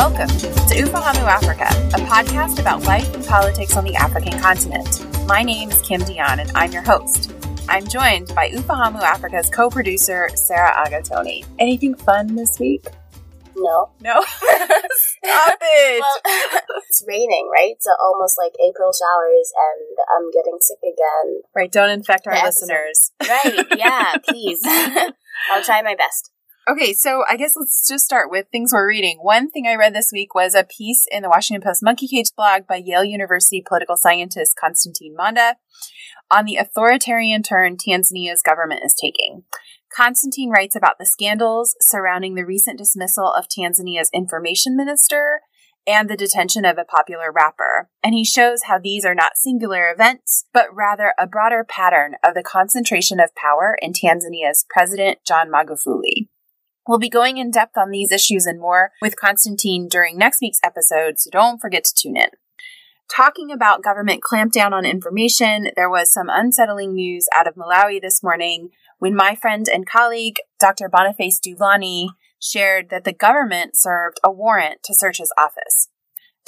[0.00, 0.46] Welcome to
[0.76, 5.04] Ufahamu Africa, a podcast about life and politics on the African continent.
[5.26, 7.30] My name is Kim Dionne, and I'm your host.
[7.68, 11.44] I'm joined by Ufahamu Africa's co-producer, Sarah Agatoni.
[11.58, 12.86] Anything fun this week?
[13.54, 13.90] No.
[14.00, 14.22] No?
[14.24, 16.00] Stop it!
[16.00, 16.20] Well,
[16.88, 17.74] it's raining, right?
[17.80, 21.42] So almost like April showers, and I'm getting sick again.
[21.54, 23.12] right, don't infect our listeners.
[23.20, 24.62] Right, yeah, please.
[24.64, 26.30] I'll try my best.
[26.70, 29.18] Okay, so I guess let's just start with things we're reading.
[29.22, 32.30] One thing I read this week was a piece in the Washington Post Monkey Cage
[32.36, 35.56] blog by Yale University political scientist Constantine Manda
[36.30, 39.42] on the authoritarian turn Tanzania's government is taking.
[39.92, 45.40] Constantine writes about the scandals surrounding the recent dismissal of Tanzania's information minister
[45.88, 47.88] and the detention of a popular rapper.
[48.00, 52.34] And he shows how these are not singular events, but rather a broader pattern of
[52.34, 56.28] the concentration of power in Tanzania's President John Magufuli.
[56.90, 60.58] We'll be going in depth on these issues and more with Constantine during next week's
[60.64, 62.30] episode, so don't forget to tune in.
[63.08, 68.24] Talking about government clampdown on information, there was some unsettling news out of Malawi this
[68.24, 70.88] morning when my friend and colleague, Dr.
[70.88, 72.08] Boniface Dulani,
[72.40, 75.90] shared that the government served a warrant to search his office.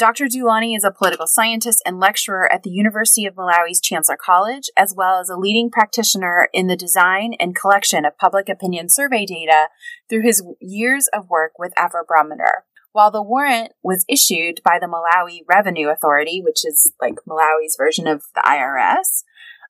[0.02, 0.26] Dr.
[0.26, 4.92] Dulani is a political scientist and lecturer at the University of Malawi's Chancellor College, as
[4.92, 9.68] well as a leading practitioner in the design and collection of public opinion survey data
[10.08, 12.62] through his years of work with Afrobarometer.
[12.90, 18.08] While the warrant was issued by the Malawi Revenue Authority, which is like Malawi's version
[18.08, 19.22] of the IRS,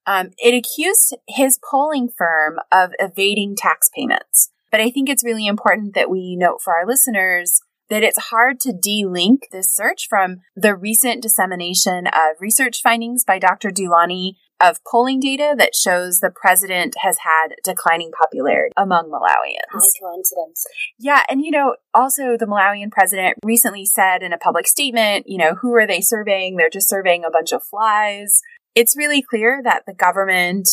[0.06, 4.48] um, it accused his polling firm of evading tax payments.
[4.70, 7.60] But I think it's really important that we note for our listeners
[7.92, 13.38] that it's hard to de-link this search from the recent dissemination of research findings by
[13.38, 13.68] Dr.
[13.68, 19.68] Dulani of polling data that shows the president has had declining popularity among Malawians.
[19.70, 20.64] High coincidence.
[20.98, 25.36] Yeah, and you know, also the Malawian president recently said in a public statement, you
[25.36, 26.56] know, who are they surveying?
[26.56, 28.40] They're just surveying a bunch of flies.
[28.74, 30.66] It's really clear that the government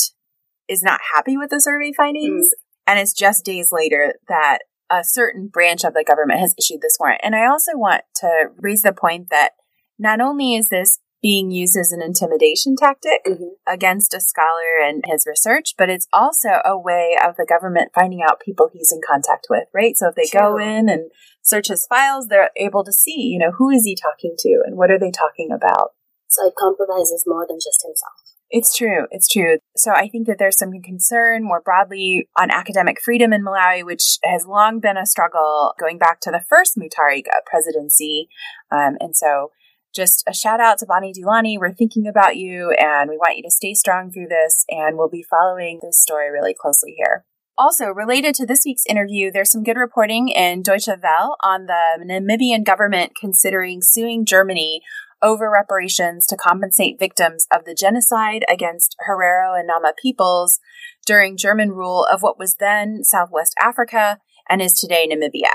[0.69, 2.63] is not happy with the survey findings, mm.
[2.87, 6.97] and it's just days later that a certain branch of the government has issued this
[6.99, 7.21] warrant.
[7.23, 9.51] And I also want to raise the point that
[9.97, 13.51] not only is this being used as an intimidation tactic Mhm.
[13.67, 18.23] against a scholar and his research, but it's also a way of the government finding
[18.23, 19.97] out people he's in contact with, right?
[19.97, 21.11] So if they go in and
[21.41, 24.77] search his files, they're able to see, you know, who is he talking to and
[24.77, 25.91] what are they talking about?
[26.29, 28.13] So it compromises more than just himself.
[28.51, 29.05] It's true.
[29.11, 29.59] It's true.
[29.77, 34.17] So I think that there's some concern more broadly on academic freedom in Malawi, which
[34.23, 38.27] has long been a struggle going back to the first Mutharika presidency.
[38.71, 39.51] Um, and so
[39.95, 41.57] just a shout out to Bonnie Dulani.
[41.59, 44.65] We're thinking about you and we want you to stay strong through this.
[44.69, 47.25] And we'll be following this story really closely here.
[47.57, 52.05] Also, related to this week's interview, there's some good reporting in Deutsche Welle on the
[52.05, 54.81] Namibian government considering suing Germany
[55.21, 60.59] over reparations to compensate victims of the genocide against Herero and Nama peoples
[61.05, 64.19] during German rule of what was then Southwest Africa
[64.49, 65.53] and is today Namibia.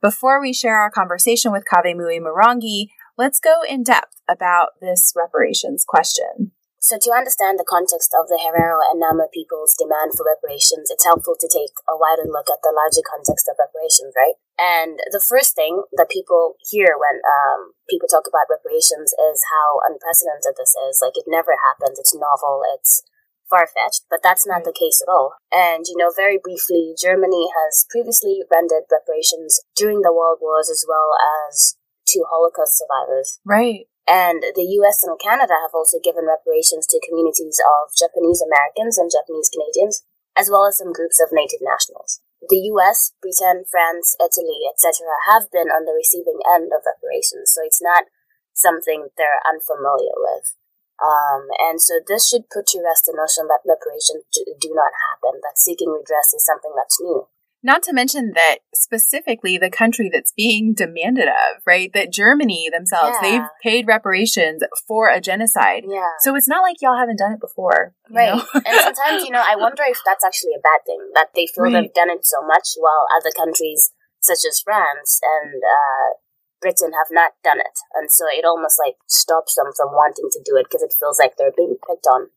[0.00, 2.88] Before we share our conversation with Kave Mui Murangi,
[3.18, 6.52] let's go in depth about this reparations question.
[6.80, 11.04] So to understand the context of the Herero and Nama people's demand for reparations, it's
[11.04, 14.40] helpful to take a wider look at the larger context of reparations, right?
[14.56, 19.84] And the first thing that people hear when um, people talk about reparations is how
[19.84, 21.04] unprecedented this is.
[21.04, 22.00] Like it never happened.
[22.00, 22.64] It's novel.
[22.72, 23.04] It's
[23.52, 25.36] far fetched, but that's not the case at all.
[25.52, 30.88] And you know, very briefly, Germany has previously rendered reparations during the world wars as
[30.88, 31.12] well
[31.44, 31.76] as
[32.16, 33.36] to Holocaust survivors.
[33.44, 33.89] Right.
[34.10, 39.06] And the US and Canada have also given reparations to communities of Japanese Americans and
[39.06, 40.02] Japanese Canadians,
[40.34, 42.18] as well as some groups of native nationals.
[42.42, 45.06] The US, Britain, France, Italy, etc.
[45.30, 48.10] have been on the receiving end of reparations, so it's not
[48.50, 50.58] something they're unfamiliar with.
[50.98, 54.90] Um, and so this should put to rest the notion that reparations do, do not
[55.06, 57.30] happen, that seeking redress is something that's new.
[57.62, 61.92] Not to mention that specifically the country that's being demanded of, right?
[61.92, 63.30] That Germany themselves, Yeah.
[63.30, 65.84] they've paid reparations for a genocide.
[65.86, 66.08] Yeah.
[66.20, 67.94] So it's not like y'all haven't done it before.
[68.10, 68.32] Right.
[68.54, 71.64] and sometimes, you know, I wonder if that's actually a bad thing, that they feel
[71.64, 71.82] Right.
[71.82, 76.16] they've done it so much while other countries, such as France and uh,
[76.62, 77.76] Britain, have not done it.
[77.94, 81.18] And so it almost like stops them from wanting to do it because it feels
[81.18, 82.30] like they're being picked on.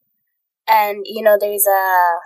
[0.68, 2.20] And, you know, there's a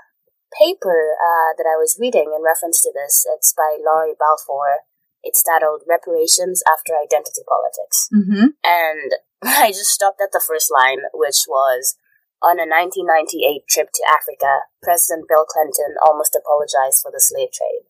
[0.54, 3.26] paper uh, that I was reading in reference to this.
[3.36, 4.88] It's by Lawrie Balfour.
[5.24, 8.08] It's titled Reparations After Identity Politics.
[8.14, 8.48] mm-hmm.
[8.64, 9.12] And
[9.44, 11.98] I just stopped at the first line, which was
[12.42, 17.90] on a 1998 trip to Africa, President Bill Clinton almost apologized for the slave trade.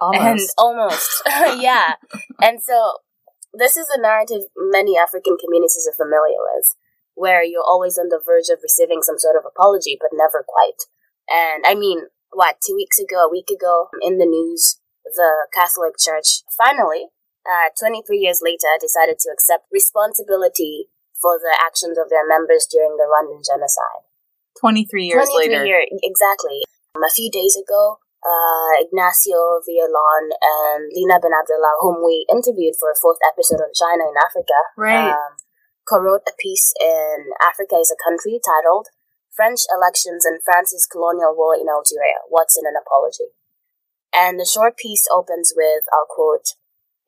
[0.00, 0.54] And Almost.
[0.58, 1.22] almost,
[1.62, 1.94] yeah.
[2.40, 3.04] And so
[3.52, 6.74] this is a narrative many African communities are familiar with,
[7.14, 10.88] where you're always on the verge of receiving some sort of apology, but never quite.
[11.32, 15.96] And I mean, what, two weeks ago, a week ago, in the news, the Catholic
[15.98, 17.08] Church finally,
[17.48, 22.96] uh, 23 years later, decided to accept responsibility for the actions of their members during
[22.98, 24.04] the Rwandan genocide.
[24.60, 25.64] 23 years 23 later.
[25.64, 26.60] Year, exactly.
[26.94, 32.90] Um, a few days ago, uh, Ignacio Villalon and Lina Benabdallah, whom we interviewed for
[32.90, 35.10] a fourth episode on China in Africa, right.
[35.10, 35.32] um,
[35.88, 38.88] co-wrote a piece in Africa is a Country titled
[39.34, 43.32] French Elections and France's Colonial War in Algeria, What's in an Apology?
[44.12, 46.52] And the short piece opens with, I'll quote,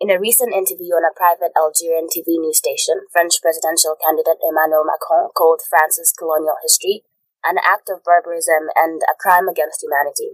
[0.01, 4.89] in a recent interview on a private Algerian TV news station, French presidential candidate Emmanuel
[4.89, 7.05] Macron called France's colonial history
[7.45, 10.33] an act of barbarism and a crime against humanity.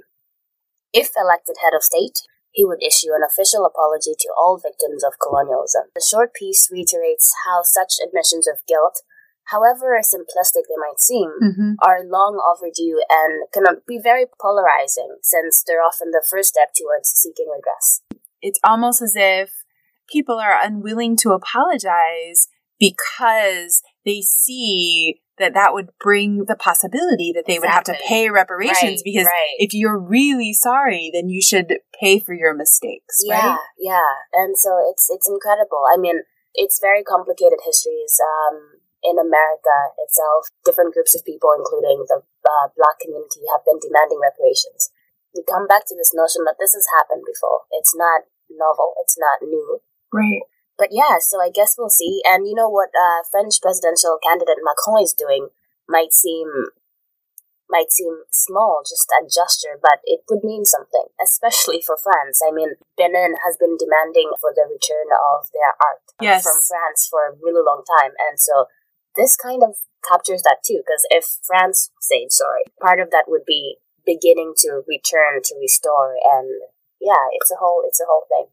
[0.95, 5.19] If elected head of state, he would issue an official apology to all victims of
[5.23, 5.91] colonialism.
[5.95, 9.03] The short piece reiterates how such admissions of guilt,
[9.51, 11.73] however simplistic they might seem, mm-hmm.
[11.83, 17.11] are long overdue and can be very polarizing since they're often the first step towards
[17.11, 18.03] seeking redress.
[18.41, 19.51] It's almost as if
[20.11, 22.49] people are unwilling to apologize
[22.79, 27.61] because they see that that would bring the possibility that they exactly.
[27.61, 29.57] would have to pay reparations right, because right.
[29.59, 33.59] if you're really sorry then you should pay for your mistakes yeah right?
[33.79, 36.21] yeah and so it's it's incredible i mean
[36.55, 42.67] it's very complicated histories um, in america itself different groups of people including the uh,
[42.77, 44.93] black community have been demanding reparations
[45.35, 49.17] we come back to this notion that this has happened before it's not novel it's
[49.17, 49.81] not new
[50.13, 50.43] right
[50.81, 52.25] but yeah, so I guess we'll see.
[52.25, 55.53] And you know what uh, French presidential candidate Macron is doing
[55.87, 56.49] might seem
[57.69, 62.43] might seem small, just a gesture, but it would mean something, especially for France.
[62.43, 66.43] I mean, Benin has been demanding for the return of their art yes.
[66.43, 68.67] from France for a really long time, and so
[69.17, 69.77] this kind of
[70.07, 70.83] captures that too.
[70.85, 76.17] Because if France said sorry, part of that would be beginning to return to restore,
[76.25, 76.49] and
[77.01, 78.53] yeah, it's a whole it's a whole thing.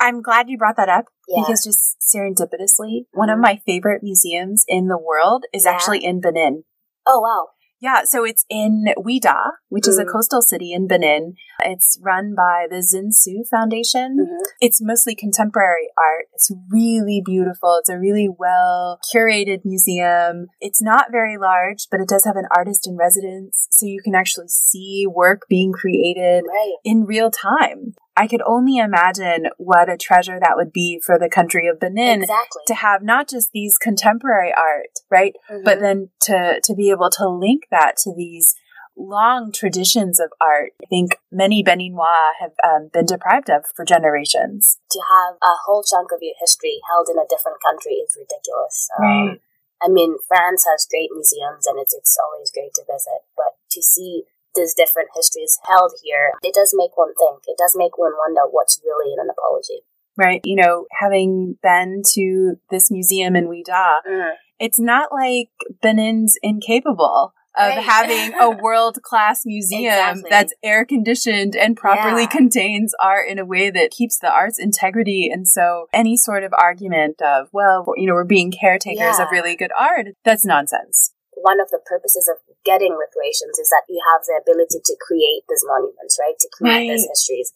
[0.00, 1.42] I'm glad you brought that up yeah.
[1.42, 3.18] because just serendipitously, mm-hmm.
[3.18, 3.42] one of mm-hmm.
[3.42, 5.72] my favorite museums in the world is yeah.
[5.72, 6.64] actually in Benin.
[7.06, 7.48] Oh, wow.
[7.80, 9.88] Yeah, so it's in Ouidah, which mm.
[9.88, 10.12] is a mm.
[10.12, 11.34] coastal city in Benin.
[11.64, 14.18] It's run by the Zinsou Foundation.
[14.20, 14.42] Mm-hmm.
[14.60, 16.26] It's mostly contemporary art.
[16.34, 17.76] It's really beautiful.
[17.78, 20.46] It's a really well curated museum.
[20.60, 24.14] It's not very large, but it does have an artist in residence, so you can
[24.14, 26.74] actually see work being created right.
[26.84, 27.94] in real time.
[28.18, 32.22] I could only imagine what a treasure that would be for the country of Benin
[32.22, 32.62] exactly.
[32.66, 35.36] to have not just these contemporary art, right?
[35.48, 35.62] Mm-hmm.
[35.64, 38.56] But then to, to be able to link that to these
[38.96, 40.72] long traditions of art.
[40.82, 44.78] I think many Beninois have um, been deprived of for generations.
[44.90, 48.88] To have a whole chunk of your history held in a different country is ridiculous.
[48.98, 49.40] Um, right.
[49.80, 53.80] I mean, France has great museums and it's, it's always great to visit, but to
[53.80, 57.42] see these different histories held here, it does make one think.
[57.46, 59.82] It does make one wonder what's really in an apology.
[60.16, 60.40] Right.
[60.44, 64.30] You know, having been to this museum in Ouidah, mm.
[64.58, 65.50] it's not like
[65.80, 67.84] Benin's incapable of right.
[67.84, 70.30] having a world class museum exactly.
[70.30, 72.28] that's air conditioned and properly yeah.
[72.28, 75.30] contains art in a way that keeps the art's integrity.
[75.32, 79.22] And so any sort of argument of, well, you know, we're being caretakers yeah.
[79.22, 81.12] of really good art, that's nonsense
[81.42, 82.38] one of the purposes of
[82.68, 86.36] getting reparations is that you have the ability to create these monuments, right?
[86.38, 86.88] To create right.
[86.92, 87.54] these histories.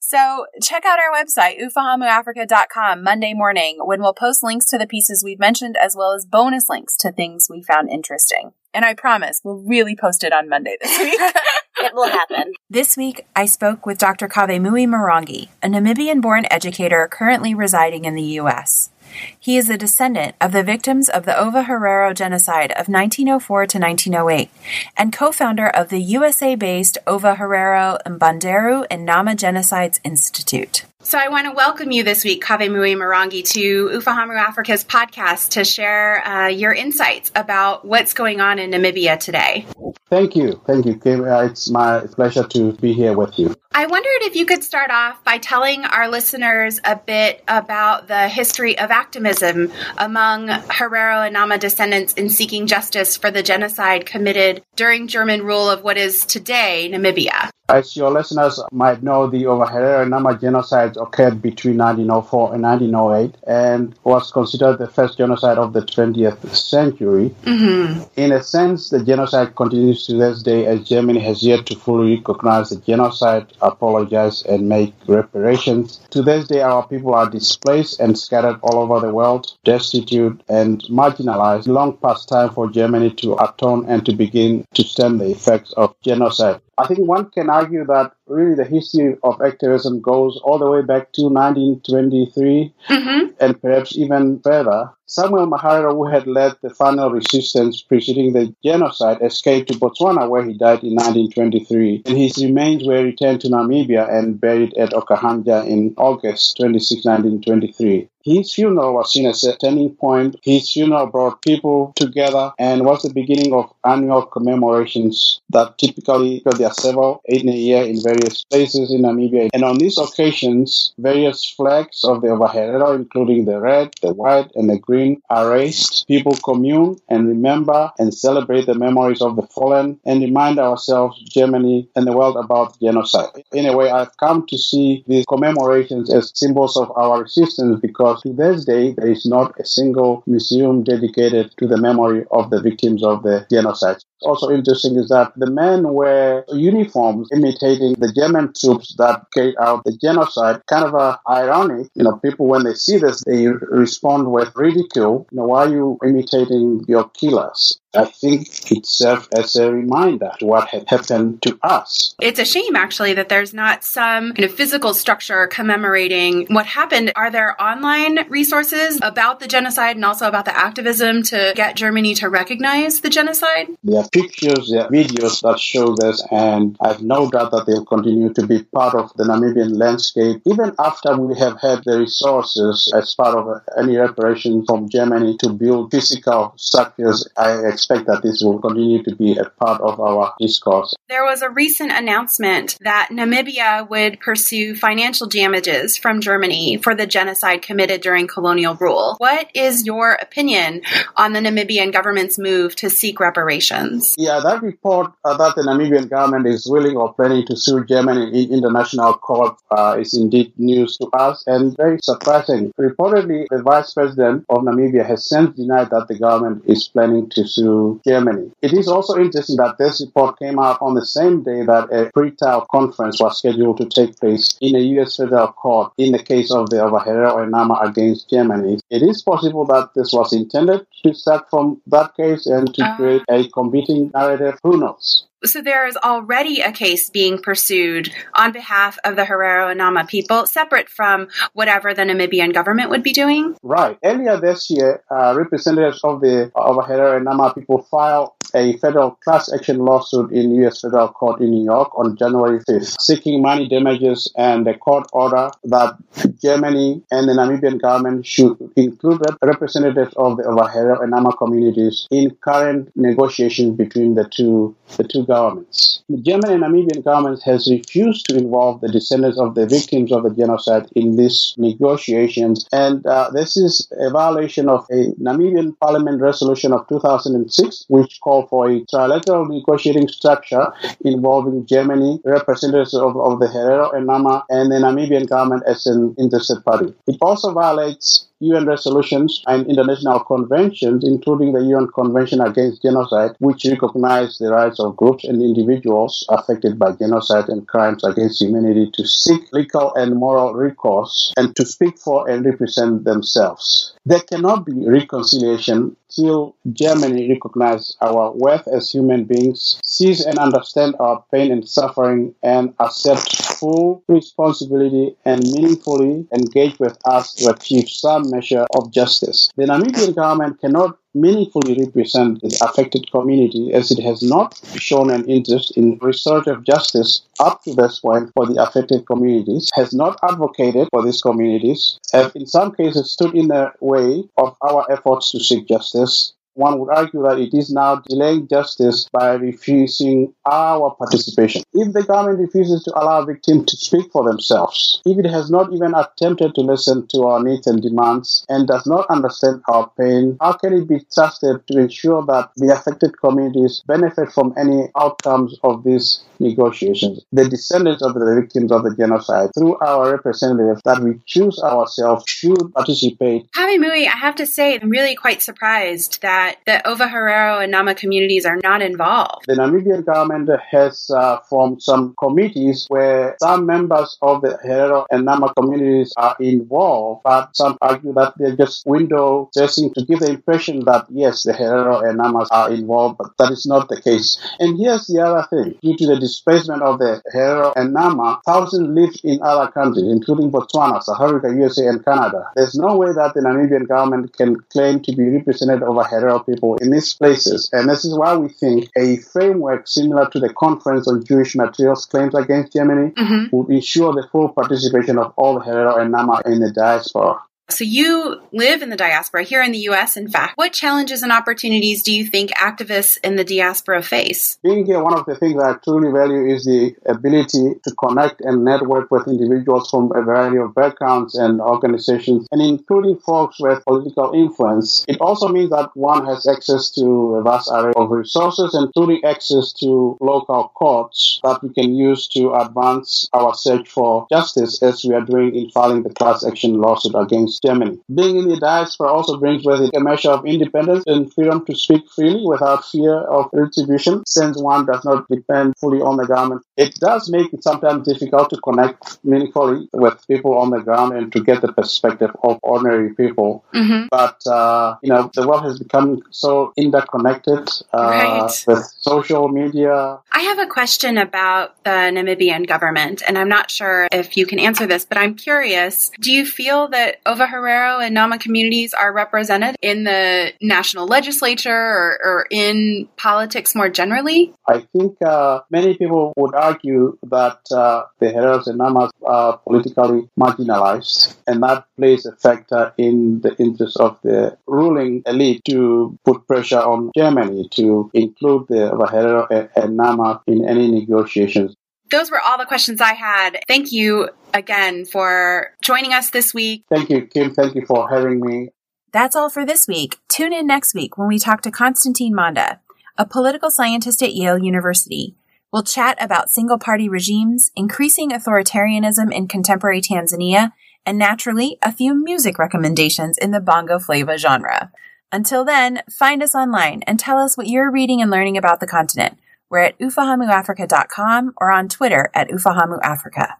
[0.00, 5.22] So check out our website, ufahamuafrica.com, Monday morning, when we'll post links to the pieces
[5.24, 8.52] we've mentioned as well as bonus links to things we found interesting.
[8.74, 11.18] And I promise we'll really post it on Monday this week.
[11.78, 12.52] it will happen.
[12.68, 14.28] This week, I spoke with Dr.
[14.28, 18.90] Kavemui Murangi, a Namibian born educator currently residing in the U.S.
[19.38, 23.78] He is a descendant of the victims of the Ova Herero genocide of 1904 to
[23.78, 24.50] 1908
[24.96, 30.84] and co founder of the USA based Ova Herero Mbanderu and Nama Genocides Institute.
[31.04, 35.62] So I want to welcome you this week, Kavemui Murangi, to Ufahamu Africa's podcast to
[35.62, 39.66] share uh, your insights about what's going on in Namibia today.
[40.08, 40.62] Thank you.
[40.66, 41.24] Thank you, Kim.
[41.24, 43.54] Uh, it's my pleasure to be here with you.
[43.72, 48.26] I wondered if you could start off by telling our listeners a bit about the
[48.28, 54.62] history of activism among Herero and Nama descendants in seeking justice for the genocide committed
[54.74, 57.50] during German rule of what is today Namibia.
[57.66, 63.36] As your listeners might know, the Ova Herero Nama genocide occurred between 1904 and 1908
[63.46, 67.34] and was considered the first genocide of the 20th century.
[67.44, 68.02] Mm-hmm.
[68.20, 72.16] In a sense, the genocide continues to this day as Germany has yet to fully
[72.16, 76.06] recognize the genocide apologize and make reparations.
[76.10, 80.82] To this day, our people are displaced and scattered all over the world, destitute and
[80.90, 81.66] marginalized.
[81.66, 85.94] Long past time for Germany to atone and to begin to stem the effects of
[86.02, 86.60] genocide.
[86.78, 90.82] I think one can argue that really the history of activism goes all the way
[90.82, 93.26] back to 1923 mm-hmm.
[93.40, 94.90] and perhaps even further.
[95.06, 100.44] Samuel Maharero, who had led the final resistance preceding the genocide, escaped to Botswana where
[100.44, 102.02] he died in 1923.
[102.06, 108.08] And his remains were returned to Namibia and buried at Okahandja in August 26, 1923.
[108.24, 110.36] His funeral was seen as a turning point.
[110.42, 116.58] His funeral brought people together and was the beginning of annual commemorations that typically, because
[116.58, 118.13] there are several, eight in a year in various
[118.50, 119.50] places in Namibia.
[119.52, 124.70] And on these occasions, various flags of the Ovaherero, including the red, the white, and
[124.70, 126.06] the green, are raised.
[126.06, 131.88] People commune and remember and celebrate the memories of the fallen and remind ourselves, Germany,
[131.96, 133.42] and the world about genocide.
[133.52, 138.22] In a way, I've come to see these commemorations as symbols of our resistance because
[138.22, 142.60] to this day there is not a single museum dedicated to the memory of the
[142.60, 144.02] victims of the genocide.
[144.24, 149.84] Also interesting is that the men wear uniforms imitating the German troops that carried out
[149.84, 150.62] the genocide.
[150.68, 155.26] Kind of a ironic, you know, people when they see this, they respond with ridicule.
[155.30, 157.78] You know, why are you imitating your killers?
[157.94, 162.14] I think it served as a reminder to what had happened to us.
[162.20, 167.12] It's a shame, actually, that there's not some kind of physical structure commemorating what happened.
[167.16, 172.14] Are there online resources about the genocide and also about the activism to get Germany
[172.16, 173.68] to recognize the genocide?
[173.82, 177.66] There are pictures, there are videos that show this, and I have no doubt that
[177.66, 181.98] they'll continue to be part of the Namibian landscape, even after we have had the
[181.98, 187.28] resources as part of any reparation from Germany to build physical structures.
[187.36, 190.94] I expect that this will continue to be a part of our discourse.
[191.08, 197.06] There was a recent announcement that Namibia would pursue financial damages from Germany for the
[197.06, 199.16] genocide committed during colonial rule.
[199.18, 200.80] What is your opinion
[201.16, 204.14] on the Namibian government's move to seek reparations?
[204.16, 208.44] Yeah, that report uh, that the Namibian government is willing or planning to sue Germany
[208.44, 212.72] in international court uh, is indeed news to us and very surprising.
[212.80, 217.46] Reportedly, the vice president of Namibia has since denied that the government is planning to
[217.46, 217.73] sue
[218.06, 218.50] Germany.
[218.62, 222.10] It is also interesting that this report came out on the same day that a
[222.12, 225.16] pre-trial conference was scheduled to take place in a U.S.
[225.16, 228.78] federal court in the case of the Ovaherero and Nama against Germany.
[228.90, 232.96] It is possible that this was intended to start from that case and to uh,
[232.96, 234.58] create a competing narrative.
[234.62, 235.26] Who knows?
[235.44, 240.04] So there is already a case being pursued on behalf of the Herero and Nama
[240.04, 243.56] people, separate from whatever the Namibian government would be doing?
[243.62, 243.98] Right.
[244.02, 249.12] Earlier this year, uh, representatives of the of Herero and Nama people filed a federal
[249.12, 250.80] class action lawsuit in U.S.
[250.80, 255.50] federal court in New York on January 5th, seeking money damages and a court order
[255.64, 255.96] that
[256.42, 262.30] Germany and the Namibian government should include representatives of the Ovaherero and Nama communities in
[262.42, 266.02] current negotiations between the two the two governments.
[266.08, 270.22] The German and Namibian governments has refused to involve the descendants of the victims of
[270.22, 276.20] the genocide in these negotiations, and uh, this is a violation of a Namibian Parliament
[276.20, 280.72] resolution of 2006, which called for a trilateral negotiating structure
[281.04, 286.14] involving Germany, representatives of, of the Herero and Nama, and the Namibian government as an
[286.18, 286.94] interested party.
[287.06, 293.64] It also violates UN resolutions and international conventions, including the UN Convention Against Genocide, which
[293.64, 299.06] recognize the rights of groups and individuals affected by genocide and crimes against humanity to
[299.06, 303.94] seek legal and moral recourse and to speak for and represent themselves.
[304.06, 310.96] There cannot be reconciliation till Germany recognizes our worth as human beings, sees and understands
[311.00, 317.88] our pain and suffering, and accepts full responsibility and meaningfully engage with us to achieve
[317.88, 319.50] some measure of justice.
[319.56, 325.24] The Namibian government cannot meaningfully represent the affected community as it has not shown an
[325.26, 330.88] interest in restorative justice up to this point for the affected communities, has not advocated
[330.90, 335.38] for these communities, have in some cases stood in the way of our efforts to
[335.40, 341.62] seek justice, one would argue that it is now delaying justice by refusing our participation.
[341.74, 345.72] If the government refuses to allow victims to speak for themselves, if it has not
[345.72, 350.36] even attempted to listen to our needs and demands and does not understand our pain,
[350.40, 355.58] how can it be trusted to ensure that the affected communities benefit from any outcomes
[355.62, 357.24] of these negotiations?
[357.32, 362.24] The descendants of the victims of the genocide, through our representatives that we choose ourselves,
[362.28, 363.50] should participate.
[363.52, 367.70] Kavemui, I have to say, I'm really quite surprised that that the Ova Herero and
[367.70, 369.44] Nama communities are not involved.
[369.46, 375.24] The Namibian government has uh, formed some committees where some members of the Herero and
[375.24, 380.30] Nama communities are involved, but some argue that they're just window dressing to give the
[380.30, 384.38] impression that yes, the Herero and Namas are involved, but that is not the case.
[384.58, 388.88] And here's the other thing: due to the displacement of the Herero and Nama, thousands
[388.88, 392.50] live in other countries, including Botswana, South Africa, USA, and Canada.
[392.56, 396.76] There's no way that the Namibian government can claim to be represented over Herero people
[396.76, 401.06] in these places, and this is why we think a framework similar to the Conference
[401.08, 403.56] on Jewish Materials Claims Against Germany mm-hmm.
[403.56, 407.40] would ensure the full participation of all Herero and Nama in the diaspora.
[407.70, 410.56] So you live in the diaspora here in the US, in fact.
[410.56, 414.58] What challenges and opportunities do you think activists in the diaspora face?
[414.62, 418.42] Being here, uh, one of the things I truly value is the ability to connect
[418.42, 423.82] and network with individuals from a variety of backgrounds and organizations, and including folks with
[423.84, 425.04] political influence.
[425.08, 429.72] It also means that one has access to a vast array of resources, including access
[429.80, 435.14] to local courts that we can use to advance our search for justice as we
[435.14, 437.98] are doing in filing the class action lawsuit against Germany.
[438.14, 441.74] Being in the diaspora also brings with it a measure of independence and freedom to
[441.74, 446.62] speak freely without fear of retribution, since one does not depend fully on the government.
[446.76, 451.32] It does make it sometimes difficult to connect meaningfully with people on the ground and
[451.32, 453.64] to get the perspective of ordinary people.
[453.74, 454.06] Mm-hmm.
[454.10, 458.64] But, uh, you know, the world has become so interconnected uh, right.
[458.66, 460.18] with social media.
[460.32, 464.58] I have a question about the Namibian government, and I'm not sure if you can
[464.58, 466.10] answer this, but I'm curious.
[466.20, 471.06] Do you feel that Ova Ova Herero and Nama communities are represented in the national
[471.06, 474.52] legislature or, or in politics more generally?
[474.66, 480.28] I think uh, many people would argue that uh, the Hereros and Namas are politically
[480.38, 486.46] marginalized, and that plays a factor in the interest of the ruling elite to put
[486.46, 491.76] pressure on Germany to include the Herero and Nama in any negotiations
[492.14, 493.58] those were all the questions I had.
[493.66, 496.84] Thank you again for joining us this week.
[496.88, 497.52] Thank you, Kim.
[497.52, 498.68] Thank you for having me.
[499.12, 500.18] That's all for this week.
[500.28, 502.80] Tune in next week when we talk to Constantine Manda,
[503.18, 505.34] a political scientist at Yale University.
[505.72, 510.72] We'll chat about single party regimes, increasing authoritarianism in contemporary Tanzania,
[511.04, 514.92] and naturally, a few music recommendations in the bongo flava genre.
[515.32, 518.86] Until then, find us online and tell us what you're reading and learning about the
[518.86, 519.36] continent.
[519.74, 523.54] We're at ufahamuafrica.com or on Twitter at ufahamuafrica.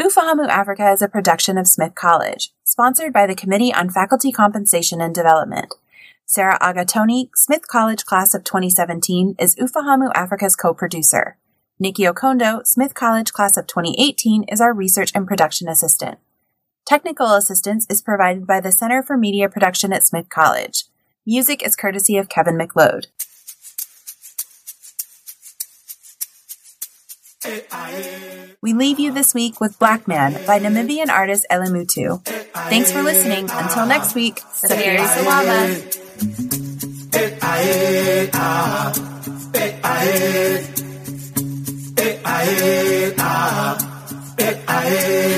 [0.00, 5.00] Ufahamu Africa is a production of Smith College, sponsored by the Committee on Faculty Compensation
[5.00, 5.72] and Development.
[6.26, 11.36] Sarah Agatoni, Smith College class of 2017, is Ufahamu Africa's co-producer.
[11.78, 16.18] Nikki Okondo, Smith College class of 2018, is our research and production assistant.
[16.84, 20.86] Technical assistance is provided by the Center for Media Production at Smith College.
[21.24, 23.06] Music is courtesy of Kevin MacLeod.
[28.62, 32.24] We leave you this week with Black Man by Namibian artist Elemotho.
[32.70, 33.50] Thanks for listening.
[33.50, 35.74] Until next week, Safiri Salama.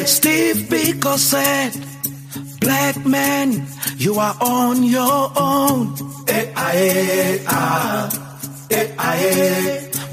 [0.07, 1.73] Steve Biko said,
[2.61, 3.67] Black man,
[3.97, 5.97] you are on your own.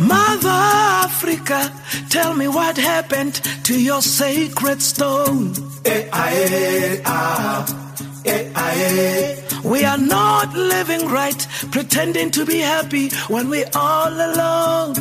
[0.08, 1.72] Mother Africa,
[2.10, 5.54] tell me what happened to your sacred stone.
[5.86, 7.80] Eh, ah, eh, ah.
[8.26, 14.94] Eh, ah, we are not living right, pretending to be happy when we're all alone.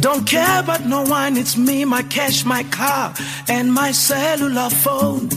[0.00, 3.14] Don't care about no one, it's me, my cash, my car,
[3.48, 5.28] and my cellular phone.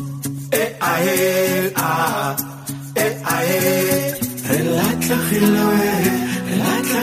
[4.54, 6.14] Relaxa, relaxa,
[6.52, 7.00] relaxa,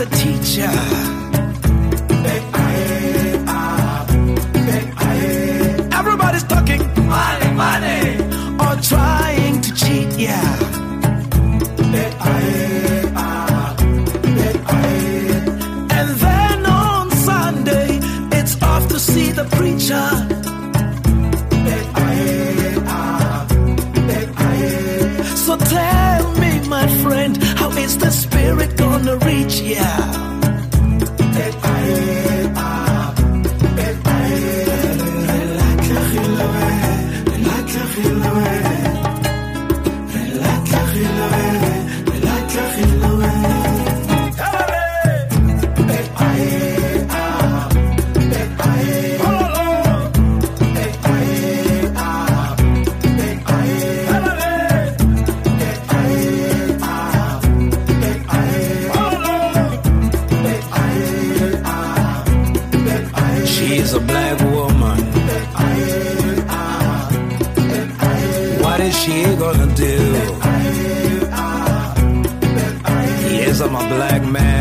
[0.02, 1.01] a teacher.
[29.60, 30.31] yeah.
[63.54, 64.98] She is a black woman.
[68.62, 69.96] What is she gonna do?
[73.36, 74.51] Yes, I'm a black man.